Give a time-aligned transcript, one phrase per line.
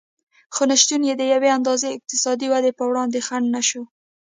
[0.53, 3.83] خو نشتون یې د یوې اندازې اقتصادي ودې پر وړاندې خنډ نه شو